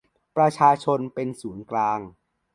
[0.35, 1.99] ประชาชนเป็นศูนย์กลาง